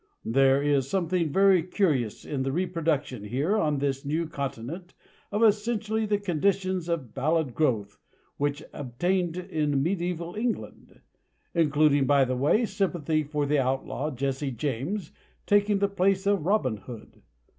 There 0.25 0.63
is 0.63 0.89
something 0.89 1.31
very 1.31 1.61
curious 1.61 2.25
in 2.25 2.41
the 2.41 2.51
reproduction 2.51 3.23
here 3.23 3.55
on 3.55 3.77
this 3.77 4.03
new 4.03 4.27
continent 4.27 4.95
of 5.31 5.43
essentially 5.43 6.07
the 6.07 6.17
conditions 6.17 6.89
of 6.89 7.13
ballad 7.13 7.53
growth 7.53 7.99
which 8.37 8.63
obtained 8.73 9.37
in 9.37 9.83
mediæval 9.83 10.35
England; 10.35 11.01
including, 11.53 12.07
by 12.07 12.25
the 12.25 12.35
way, 12.35 12.65
sympathy 12.65 13.21
for 13.23 13.45
the 13.45 13.59
outlaw, 13.59 14.09
Jesse 14.09 14.49
James 14.49 15.11
taking 15.45 15.77
the 15.77 15.87
place 15.87 16.25
of 16.25 16.47
Robin 16.47 16.77
Hood. 16.77 17.21